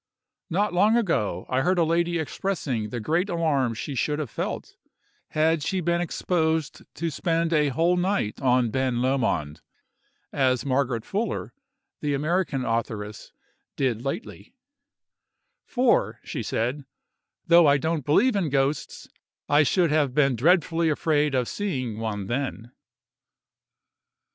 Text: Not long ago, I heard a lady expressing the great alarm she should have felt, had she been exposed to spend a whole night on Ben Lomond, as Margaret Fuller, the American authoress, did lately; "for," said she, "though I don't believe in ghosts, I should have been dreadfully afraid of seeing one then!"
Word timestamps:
Not 0.49 0.73
long 0.73 0.97
ago, 0.97 1.45
I 1.47 1.61
heard 1.61 1.77
a 1.77 1.83
lady 1.83 2.17
expressing 2.17 2.89
the 2.89 2.99
great 2.99 3.29
alarm 3.29 3.75
she 3.75 3.93
should 3.93 4.17
have 4.17 4.31
felt, 4.31 4.75
had 5.27 5.61
she 5.61 5.79
been 5.79 6.01
exposed 6.01 6.81
to 6.95 7.11
spend 7.11 7.53
a 7.53 7.69
whole 7.69 7.97
night 7.97 8.41
on 8.41 8.71
Ben 8.71 8.99
Lomond, 8.99 9.61
as 10.33 10.65
Margaret 10.65 11.05
Fuller, 11.05 11.53
the 11.99 12.15
American 12.15 12.65
authoress, 12.65 13.31
did 13.75 14.03
lately; 14.03 14.55
"for," 15.67 16.19
said 16.23 16.79
she, 16.83 16.83
"though 17.45 17.67
I 17.67 17.77
don't 17.77 18.03
believe 18.03 18.35
in 18.35 18.49
ghosts, 18.49 19.07
I 19.47 19.61
should 19.61 19.91
have 19.91 20.15
been 20.15 20.35
dreadfully 20.35 20.89
afraid 20.89 21.35
of 21.35 21.47
seeing 21.47 21.99
one 21.99 22.25
then!" 22.25 22.71